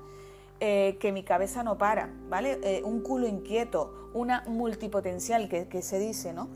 eh, 0.61 0.97
que 1.01 1.13
mi 1.13 1.23
cabeza 1.23 1.63
no 1.63 1.77
para, 1.77 2.11
¿vale? 2.29 2.59
Eh, 2.63 2.83
un 2.85 3.03
culo 3.03 3.27
inquieto, 3.27 4.11
una 4.15 4.43
multipotencial 4.47 5.49
que, 5.49 5.69
que, 5.69 5.83
se 5.83 5.99
dice, 5.99 6.33
¿no? 6.33 6.49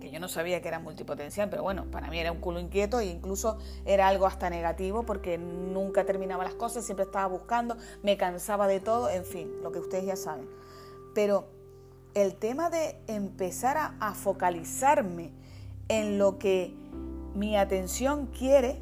Que 0.00 0.10
yo 0.10 0.20
no 0.20 0.28
sabía 0.28 0.62
que 0.62 0.68
era 0.68 0.78
multipotencial, 0.78 1.50
pero 1.50 1.64
bueno, 1.64 1.86
para 1.90 2.08
mí 2.08 2.20
era 2.20 2.30
un 2.30 2.40
culo 2.40 2.60
inquieto 2.60 3.00
e 3.00 3.06
incluso 3.06 3.58
era 3.84 4.06
algo 4.06 4.26
hasta 4.26 4.48
negativo 4.48 5.02
porque 5.02 5.38
nunca 5.38 6.04
terminaba 6.04 6.44
las 6.44 6.54
cosas, 6.54 6.84
siempre 6.84 7.04
estaba 7.04 7.26
buscando, 7.26 7.76
me 8.04 8.16
cansaba 8.16 8.68
de 8.68 8.78
todo, 8.78 9.10
en 9.10 9.24
fin, 9.24 9.50
lo 9.62 9.72
que 9.72 9.80
ustedes 9.80 10.04
ya 10.06 10.14
saben. 10.14 10.48
Pero 11.12 11.48
el 12.14 12.36
tema 12.36 12.70
de 12.70 12.96
empezar 13.08 13.76
a, 13.76 13.96
a 13.98 14.14
focalizarme 14.14 15.32
en 15.88 16.18
lo 16.18 16.38
que 16.38 16.74
mi 17.34 17.56
atención 17.56 18.26
quiere 18.26 18.80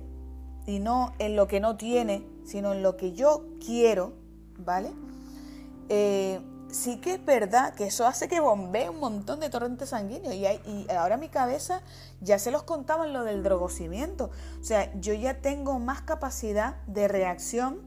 y 0.66 0.78
no 0.78 1.12
en 1.18 1.36
lo 1.36 1.46
que 1.46 1.60
no 1.60 1.76
tiene, 1.76 2.26
sino 2.44 2.72
en 2.72 2.82
lo 2.82 2.96
que 2.96 3.12
yo 3.12 3.44
quiero, 3.64 4.12
¿vale? 4.58 4.92
Eh, 5.88 6.40
sí 6.70 7.00
que 7.00 7.14
es 7.14 7.24
verdad 7.24 7.74
que 7.74 7.86
eso 7.86 8.06
hace 8.06 8.28
que 8.28 8.40
bombee 8.40 8.88
un 8.88 8.98
montón 8.98 9.40
de 9.40 9.50
torrentes 9.50 9.90
sanguíneos 9.90 10.34
y, 10.34 10.46
y 10.46 10.86
ahora 10.90 11.16
mi 11.16 11.28
cabeza 11.28 11.82
ya 12.20 12.38
se 12.38 12.50
los 12.50 12.62
contaba 12.62 13.06
en 13.06 13.12
lo 13.12 13.24
del 13.24 13.42
drogocimiento. 13.42 14.30
O 14.60 14.64
sea, 14.64 14.92
yo 15.00 15.12
ya 15.12 15.40
tengo 15.40 15.78
más 15.78 16.02
capacidad 16.02 16.76
de 16.86 17.08
reacción 17.08 17.80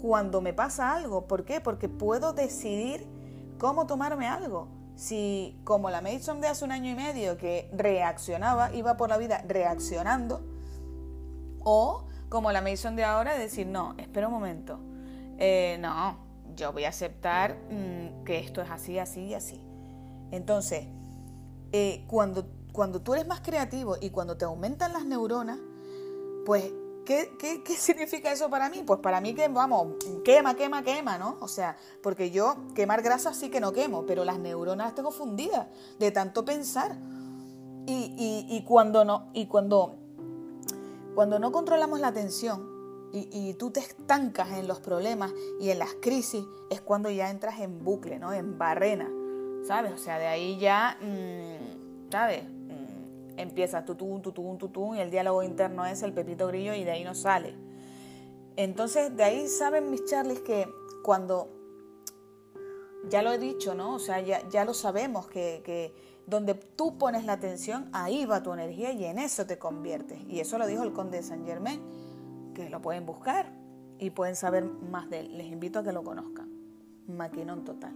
cuando 0.00 0.40
me 0.40 0.54
pasa 0.54 0.94
algo. 0.94 1.26
¿Por 1.26 1.44
qué? 1.44 1.60
Porque 1.60 1.88
puedo 1.88 2.32
decidir 2.32 3.06
cómo 3.58 3.86
tomarme 3.86 4.26
algo 4.26 4.75
si 4.96 5.60
como 5.62 5.90
la 5.90 6.00
Mason 6.00 6.40
de 6.40 6.48
hace 6.48 6.64
un 6.64 6.72
año 6.72 6.90
y 6.90 6.94
medio 6.94 7.36
que 7.36 7.70
reaccionaba, 7.72 8.74
iba 8.74 8.96
por 8.96 9.10
la 9.10 9.18
vida 9.18 9.44
reaccionando, 9.46 10.42
o 11.62 12.08
como 12.28 12.50
la 12.50 12.62
Mason 12.62 12.96
de 12.96 13.04
ahora 13.04 13.36
decir, 13.36 13.66
no, 13.66 13.94
espera 13.98 14.26
un 14.26 14.34
momento, 14.34 14.80
eh, 15.38 15.76
no, 15.80 16.16
yo 16.56 16.72
voy 16.72 16.84
a 16.84 16.88
aceptar 16.88 17.56
mm, 17.70 18.24
que 18.24 18.38
esto 18.38 18.62
es 18.62 18.70
así, 18.70 18.98
así 18.98 19.26
y 19.26 19.34
así. 19.34 19.62
Entonces, 20.30 20.86
eh, 21.72 22.04
cuando, 22.08 22.48
cuando 22.72 23.02
tú 23.02 23.14
eres 23.14 23.26
más 23.26 23.40
creativo 23.40 23.96
y 24.00 24.10
cuando 24.10 24.36
te 24.36 24.46
aumentan 24.46 24.94
las 24.94 25.04
neuronas, 25.04 25.58
pues, 26.46 26.72
¿qué, 27.06 27.32
¿qué, 27.38 27.62
qué, 27.62 27.74
significa 27.74 28.30
eso 28.30 28.50
para 28.50 28.68
mí? 28.68 28.82
Pues 28.86 29.00
para 29.00 29.22
mí 29.22 29.34
que, 29.34 29.48
vamos, 29.48 29.94
quema, 30.24 30.54
quema, 30.54 30.82
quema, 30.82 31.16
¿no? 31.16 31.38
O 31.40 31.48
sea, 31.48 31.78
porque 32.02 32.30
yo 32.30 32.56
quemar 32.74 33.00
grasa 33.00 33.32
sí 33.32 33.48
que 33.48 33.60
no 33.60 33.72
quemo, 33.72 34.04
pero 34.04 34.24
las 34.26 34.38
neuronas 34.38 34.94
tengo 34.94 35.10
fundidas 35.10 35.68
de 35.98 36.10
tanto 36.10 36.44
pensar. 36.44 36.98
Y, 37.88 38.46
y, 38.50 38.64
cuando 38.64 39.04
no, 39.04 39.30
y 39.32 39.46
cuando, 39.46 39.96
cuando 41.14 41.38
no 41.38 41.52
controlamos 41.52 42.00
la 42.00 42.08
atención, 42.08 42.74
y, 43.12 43.28
y, 43.32 43.54
tú 43.54 43.70
te 43.70 43.78
estancas 43.78 44.50
en 44.50 44.66
los 44.66 44.80
problemas 44.80 45.32
y 45.60 45.70
en 45.70 45.78
las 45.78 45.94
crisis, 46.02 46.44
es 46.68 46.80
cuando 46.80 47.08
ya 47.08 47.30
entras 47.30 47.60
en 47.60 47.84
bucle, 47.84 48.18
¿no? 48.18 48.32
En 48.32 48.58
barrena, 48.58 49.08
¿sabes? 49.64 49.92
O 49.92 49.98
sea, 49.98 50.18
de 50.18 50.26
ahí 50.26 50.58
ya, 50.58 50.98
mmm, 51.00 52.10
¿sabes? 52.10 52.55
Empieza 53.36 53.84
tutún, 53.84 54.22
tutún, 54.22 54.58
tutún, 54.58 54.96
y 54.96 55.00
el 55.00 55.10
diálogo 55.10 55.42
interno 55.42 55.84
es 55.86 56.02
el 56.02 56.12
pepito 56.12 56.46
grillo 56.48 56.74
y 56.74 56.84
de 56.84 56.92
ahí 56.92 57.04
no 57.04 57.14
sale. 57.14 57.54
Entonces, 58.56 59.14
de 59.16 59.24
ahí 59.24 59.48
saben 59.48 59.90
mis 59.90 60.04
Charlies 60.06 60.40
que 60.40 60.66
cuando, 61.02 61.48
ya 63.10 63.22
lo 63.22 63.32
he 63.32 63.38
dicho, 63.38 63.74
¿no? 63.74 63.94
O 63.94 63.98
sea, 63.98 64.20
ya, 64.20 64.48
ya 64.48 64.64
lo 64.64 64.72
sabemos, 64.72 65.26
que, 65.28 65.62
que 65.64 65.94
donde 66.26 66.54
tú 66.54 66.98
pones 66.98 67.24
la 67.24 67.34
atención, 67.34 67.88
ahí 67.92 68.24
va 68.24 68.42
tu 68.42 68.52
energía 68.52 68.92
y 68.92 69.04
en 69.04 69.18
eso 69.18 69.46
te 69.46 69.58
conviertes. 69.58 70.18
Y 70.28 70.40
eso 70.40 70.58
lo 70.58 70.66
dijo 70.66 70.82
el 70.82 70.92
conde 70.92 71.18
de 71.18 71.22
Saint 71.22 71.46
Germain 71.46 71.80
que 72.54 72.68
lo 72.70 72.80
pueden 72.80 73.06
buscar 73.06 73.52
y 73.98 74.10
pueden 74.10 74.34
saber 74.34 74.64
más 74.64 75.08
de 75.10 75.20
él. 75.20 75.38
Les 75.38 75.46
invito 75.46 75.78
a 75.78 75.82
que 75.84 75.92
lo 75.92 76.02
conozcan. 76.02 76.50
Maquinón 77.06 77.64
total. 77.64 77.94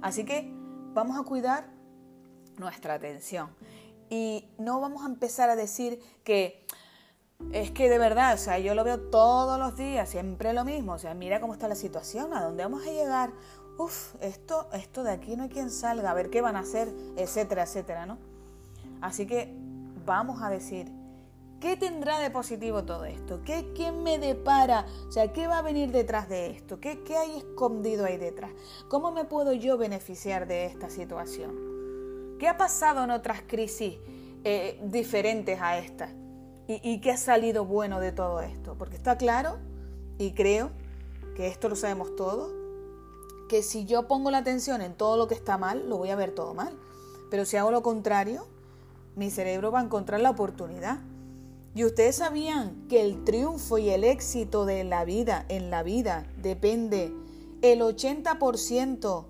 Así 0.00 0.24
que 0.24 0.50
vamos 0.94 1.18
a 1.18 1.22
cuidar 1.22 1.68
nuestra 2.58 2.94
atención. 2.94 3.50
Y 4.10 4.48
no 4.58 4.80
vamos 4.80 5.02
a 5.02 5.06
empezar 5.06 5.50
a 5.50 5.56
decir 5.56 6.00
que 6.24 6.66
es 7.52 7.70
que 7.70 7.88
de 7.88 7.98
verdad, 7.98 8.34
o 8.34 8.38
sea, 8.38 8.58
yo 8.58 8.74
lo 8.74 8.84
veo 8.84 8.98
todos 8.98 9.58
los 9.58 9.76
días, 9.76 10.08
siempre 10.08 10.52
lo 10.52 10.64
mismo. 10.64 10.92
O 10.92 10.98
sea, 10.98 11.14
mira 11.14 11.40
cómo 11.40 11.52
está 11.52 11.68
la 11.68 11.74
situación, 11.74 12.34
a 12.34 12.42
dónde 12.42 12.62
vamos 12.62 12.86
a 12.86 12.90
llegar. 12.90 13.32
Uf, 13.78 14.14
esto, 14.20 14.68
esto 14.72 15.04
de 15.04 15.12
aquí 15.12 15.36
no 15.36 15.44
hay 15.44 15.48
quien 15.48 15.70
salga, 15.70 16.10
a 16.10 16.14
ver 16.14 16.30
qué 16.30 16.40
van 16.40 16.56
a 16.56 16.60
hacer, 16.60 16.92
etcétera, 17.16 17.62
etcétera, 17.62 18.06
¿no? 18.06 18.18
Así 19.00 19.26
que 19.26 19.54
vamos 20.04 20.42
a 20.42 20.50
decir, 20.50 20.90
¿Qué 21.60 21.76
tendrá 21.76 22.20
de 22.20 22.30
positivo 22.30 22.84
todo 22.84 23.04
esto? 23.04 23.40
¿Qué, 23.44 23.72
¿Qué, 23.74 23.90
me 23.90 24.18
depara? 24.18 24.86
O 25.08 25.10
sea, 25.10 25.32
¿qué 25.32 25.48
va 25.48 25.58
a 25.58 25.62
venir 25.62 25.90
detrás 25.90 26.28
de 26.28 26.50
esto? 26.50 26.78
¿Qué, 26.78 27.02
¿Qué, 27.02 27.16
hay 27.16 27.38
escondido 27.38 28.04
ahí 28.04 28.16
detrás? 28.16 28.52
¿Cómo 28.88 29.10
me 29.10 29.24
puedo 29.24 29.52
yo 29.52 29.76
beneficiar 29.76 30.46
de 30.46 30.66
esta 30.66 30.88
situación? 30.88 31.67
¿Qué 32.38 32.48
ha 32.48 32.56
pasado 32.56 33.04
en 33.04 33.10
otras 33.10 33.42
crisis 33.46 33.96
eh, 34.44 34.80
diferentes 34.84 35.60
a 35.60 35.78
esta? 35.78 36.10
¿Y, 36.66 36.80
¿Y 36.82 37.00
qué 37.00 37.12
ha 37.12 37.16
salido 37.16 37.64
bueno 37.64 38.00
de 38.00 38.12
todo 38.12 38.40
esto? 38.40 38.76
Porque 38.78 38.96
está 38.96 39.16
claro, 39.16 39.58
y 40.18 40.32
creo 40.32 40.70
que 41.36 41.48
esto 41.48 41.68
lo 41.68 41.76
sabemos 41.76 42.14
todos, 42.16 42.52
que 43.48 43.62
si 43.62 43.86
yo 43.86 44.06
pongo 44.06 44.30
la 44.30 44.38
atención 44.38 44.82
en 44.82 44.94
todo 44.94 45.16
lo 45.16 45.26
que 45.26 45.34
está 45.34 45.58
mal, 45.58 45.88
lo 45.88 45.96
voy 45.96 46.10
a 46.10 46.16
ver 46.16 46.34
todo 46.34 46.54
mal. 46.54 46.78
Pero 47.30 47.44
si 47.44 47.56
hago 47.56 47.70
lo 47.70 47.82
contrario, 47.82 48.46
mi 49.16 49.30
cerebro 49.30 49.72
va 49.72 49.80
a 49.80 49.84
encontrar 49.84 50.20
la 50.20 50.30
oportunidad. 50.30 50.98
Y 51.74 51.84
ustedes 51.84 52.16
sabían 52.16 52.86
que 52.88 53.02
el 53.02 53.24
triunfo 53.24 53.78
y 53.78 53.90
el 53.90 54.04
éxito 54.04 54.64
de 54.64 54.84
la 54.84 55.04
vida, 55.04 55.44
en 55.48 55.70
la 55.70 55.82
vida, 55.82 56.26
depende 56.36 57.12
el 57.62 57.80
80% 57.80 59.26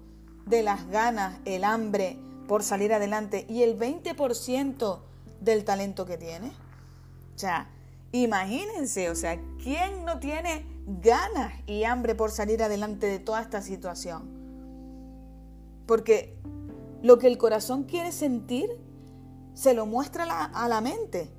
de 0.47 0.63
las 0.63 0.89
ganas, 0.89 1.39
el 1.45 1.65
hambre 1.65 2.19
por 2.49 2.65
salir 2.65 2.93
adelante 2.93 3.47
y 3.49 3.63
el 3.63 3.79
20% 3.79 4.99
del 5.41 5.65
talento 5.65 6.07
que 6.07 6.17
tiene. 6.17 6.49
O 6.49 7.39
sea, 7.39 7.71
imagínense, 8.11 9.11
o 9.11 9.15
sea, 9.15 9.39
¿quién 9.63 10.05
no 10.05 10.19
tiene 10.19 10.67
ganas 10.87 11.53
y 11.67 11.85
hambre 11.85 12.15
por 12.17 12.33
salir 12.33 12.63
adelante 12.63 13.07
de 13.07 13.19
toda 13.21 13.43
esta 13.43 13.63
situación? 13.63 14.23
Porque 15.87 16.37
lo 17.03 17.19
que 17.19 17.29
el 17.29 17.39
corazón 17.39 17.85
quiere 17.85 18.11
sentir 18.11 18.69
se 19.55 19.75
lo 19.75 19.87
muestra 19.87 20.25
a 20.25 20.27
la, 20.27 20.45
a 20.45 20.69
la 20.69 20.81
mente. 20.81 21.31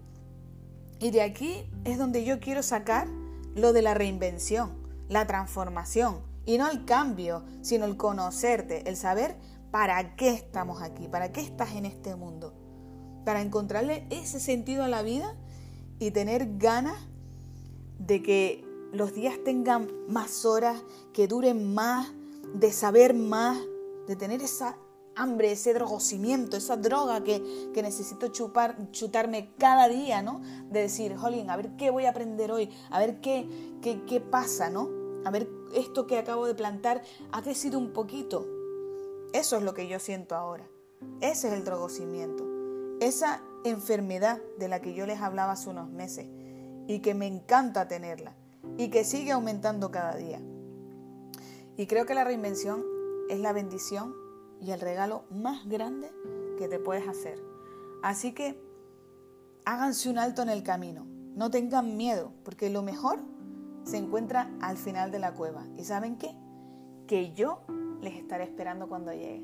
Y 0.99 1.11
de 1.11 1.23
aquí 1.23 1.65
es 1.85 1.97
donde 1.97 2.23
yo 2.23 2.39
quiero 2.39 2.61
sacar 2.61 3.07
lo 3.55 3.73
de 3.73 3.81
la 3.81 3.95
reinvención, 3.95 4.71
la 5.07 5.25
transformación, 5.25 6.19
y 6.45 6.57
no 6.57 6.69
el 6.69 6.85
cambio, 6.85 7.43
sino 7.61 7.85
el 7.85 7.97
conocerte, 7.97 8.87
el 8.89 8.95
saber 8.95 9.35
para 9.71 10.15
qué 10.15 10.29
estamos 10.29 10.81
aquí, 10.81 11.07
para 11.07 11.31
qué 11.31 11.41
estás 11.41 11.73
en 11.73 11.85
este 11.85 12.15
mundo, 12.15 12.53
para 13.25 13.41
encontrarle 13.41 14.07
ese 14.09 14.39
sentido 14.39 14.83
a 14.83 14.87
la 14.87 15.01
vida 15.01 15.35
y 15.99 16.11
tener 16.11 16.57
ganas 16.57 16.97
de 17.99 18.23
que 18.23 18.65
los 18.91 19.13
días 19.13 19.35
tengan 19.43 19.87
más 20.07 20.45
horas, 20.45 20.81
que 21.13 21.27
duren 21.27 21.73
más, 21.73 22.11
de 22.53 22.71
saber 22.71 23.13
más, 23.13 23.59
de 24.07 24.15
tener 24.15 24.41
esa 24.41 24.77
hambre, 25.15 25.51
ese 25.51 25.73
drogocimiento, 25.73 26.57
esa 26.57 26.77
droga 26.77 27.23
que, 27.23 27.41
necesito 27.75 28.29
chupar, 28.29 28.91
chutarme 28.91 29.53
cada 29.57 29.87
día, 29.87 30.21
¿no? 30.21 30.41
De 30.69 30.81
decir, 30.81 31.15
jolín, 31.15 31.49
a 31.49 31.57
ver 31.57 31.75
qué 31.75 31.91
voy 31.91 32.05
a 32.05 32.11
aprender 32.11 32.51
hoy, 32.51 32.69
a 32.89 32.99
ver 32.99 33.19
qué, 33.19 33.47
qué, 33.81 34.03
qué 34.05 34.21
pasa, 34.21 34.69
¿no? 34.69 34.89
A 35.25 35.31
ver 35.31 35.49
esto 35.75 36.07
que 36.07 36.17
acabo 36.17 36.45
de 36.45 36.55
plantar 36.55 37.03
ha 37.31 37.41
crecido 37.41 37.77
un 37.77 37.91
poquito. 37.91 38.58
Eso 39.33 39.57
es 39.57 39.63
lo 39.63 39.73
que 39.73 39.87
yo 39.87 39.99
siento 39.99 40.35
ahora. 40.35 40.67
Ese 41.21 41.47
es 41.47 41.53
el 41.53 41.63
drogocimiento. 41.63 42.45
Esa 42.99 43.41
enfermedad 43.63 44.41
de 44.57 44.67
la 44.67 44.81
que 44.81 44.93
yo 44.93 45.05
les 45.05 45.21
hablaba 45.21 45.53
hace 45.53 45.69
unos 45.69 45.89
meses 45.89 46.27
y 46.87 46.99
que 46.99 47.13
me 47.13 47.27
encanta 47.27 47.87
tenerla 47.87 48.33
y 48.77 48.89
que 48.89 49.03
sigue 49.03 49.31
aumentando 49.31 49.91
cada 49.91 50.15
día. 50.15 50.41
Y 51.77 51.87
creo 51.87 52.05
que 52.05 52.15
la 52.15 52.23
reinvención 52.23 52.83
es 53.29 53.39
la 53.39 53.53
bendición 53.53 54.15
y 54.59 54.71
el 54.71 54.81
regalo 54.81 55.23
más 55.29 55.67
grande 55.67 56.11
que 56.57 56.67
te 56.67 56.79
puedes 56.79 57.07
hacer. 57.07 57.41
Así 58.01 58.33
que 58.33 58.59
háganse 59.65 60.09
un 60.09 60.17
alto 60.17 60.41
en 60.41 60.49
el 60.49 60.63
camino, 60.63 61.05
no 61.35 61.51
tengan 61.51 61.95
miedo, 61.95 62.33
porque 62.43 62.69
lo 62.69 62.81
mejor 62.81 63.19
se 63.83 63.97
encuentra 63.97 64.51
al 64.61 64.77
final 64.77 65.11
de 65.11 65.19
la 65.19 65.33
cueva. 65.33 65.65
¿Y 65.77 65.83
saben 65.83 66.17
qué? 66.17 66.35
Que 67.07 67.33
yo 67.33 67.61
les 68.01 68.15
estaré 68.15 68.43
esperando 68.43 68.87
cuando 68.87 69.13
llegue. 69.13 69.43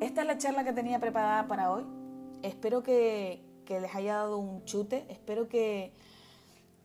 Esta 0.00 0.22
es 0.22 0.26
la 0.26 0.38
charla 0.38 0.64
que 0.64 0.72
tenía 0.72 0.98
preparada 1.00 1.48
para 1.48 1.72
hoy. 1.72 1.84
Espero 2.42 2.82
que, 2.82 3.42
que 3.64 3.80
les 3.80 3.94
haya 3.94 4.16
dado 4.16 4.38
un 4.38 4.64
chute, 4.64 5.06
espero 5.08 5.48
que, 5.48 5.92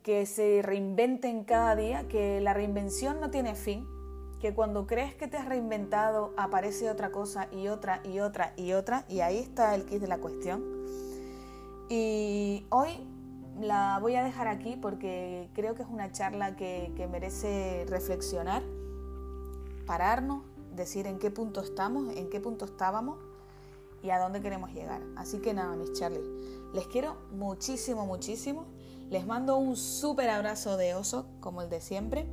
que 0.03 0.25
se 0.25 0.61
reinventen 0.61 1.43
cada 1.43 1.75
día, 1.75 2.07
que 2.07 2.41
la 2.41 2.53
reinvención 2.53 3.19
no 3.19 3.29
tiene 3.29 3.55
fin, 3.55 3.85
que 4.39 4.53
cuando 4.53 4.87
crees 4.87 5.13
que 5.13 5.27
te 5.27 5.37
has 5.37 5.45
reinventado 5.45 6.33
aparece 6.35 6.89
otra 6.89 7.11
cosa 7.11 7.47
y 7.51 7.67
otra 7.67 8.01
y 8.03 8.19
otra 8.19 8.53
y 8.57 8.73
otra 8.73 9.05
y 9.07 9.19
ahí 9.19 9.37
está 9.37 9.75
el 9.75 9.85
kit 9.85 10.01
de 10.01 10.07
la 10.07 10.17
cuestión. 10.17 10.63
Y 11.89 12.65
hoy 12.69 12.89
la 13.59 13.99
voy 14.01 14.15
a 14.15 14.23
dejar 14.23 14.47
aquí 14.47 14.77
porque 14.81 15.49
creo 15.53 15.75
que 15.75 15.83
es 15.83 15.89
una 15.89 16.11
charla 16.11 16.55
que, 16.55 16.91
que 16.95 17.07
merece 17.07 17.85
reflexionar, 17.87 18.63
pararnos, 19.91 20.43
decir 20.73 21.05
en 21.05 21.19
qué 21.19 21.31
punto 21.31 21.59
estamos, 21.59 22.15
en 22.15 22.29
qué 22.29 22.39
punto 22.39 22.63
estábamos 22.63 23.17
y 24.01 24.11
a 24.11 24.19
dónde 24.19 24.41
queremos 24.41 24.71
llegar. 24.71 25.01
Así 25.17 25.39
que 25.39 25.53
nada, 25.53 25.75
mis 25.75 25.91
Charlie, 25.91 26.23
les 26.73 26.87
quiero 26.87 27.17
muchísimo, 27.33 28.05
muchísimo. 28.05 28.67
Les 29.09 29.27
mando 29.27 29.57
un 29.57 29.75
súper 29.75 30.29
abrazo 30.29 30.77
de 30.77 30.95
oso, 30.95 31.25
como 31.41 31.61
el 31.61 31.69
de 31.69 31.81
siempre. 31.81 32.25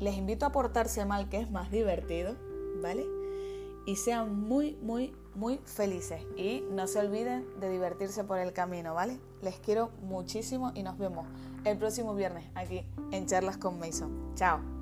Les 0.00 0.18
invito 0.18 0.44
a 0.44 0.52
portarse 0.52 1.06
mal, 1.06 1.30
que 1.30 1.38
es 1.38 1.50
más 1.50 1.70
divertido, 1.70 2.36
¿vale? 2.82 3.06
Y 3.86 3.96
sean 3.96 4.38
muy, 4.38 4.76
muy, 4.82 5.16
muy 5.34 5.62
felices. 5.64 6.20
Y 6.36 6.62
no 6.72 6.86
se 6.88 6.98
olviden 6.98 7.46
de 7.58 7.70
divertirse 7.70 8.22
por 8.22 8.38
el 8.38 8.52
camino, 8.52 8.92
¿vale? 8.92 9.18
Les 9.40 9.58
quiero 9.60 9.92
muchísimo 10.02 10.72
y 10.74 10.82
nos 10.82 10.98
vemos 10.98 11.26
el 11.64 11.78
próximo 11.78 12.14
viernes 12.14 12.44
aquí 12.54 12.84
en 13.12 13.24
Charlas 13.24 13.56
con 13.56 13.78
Mason. 13.78 14.34
Chao. 14.34 14.79